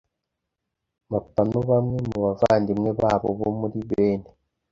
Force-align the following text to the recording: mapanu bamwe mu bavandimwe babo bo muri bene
mapanu 1.11 1.57
bamwe 1.69 1.99
mu 2.09 2.17
bavandimwe 2.25 2.89
babo 3.01 3.27
bo 3.39 3.49
muri 3.59 3.79
bene 3.89 4.29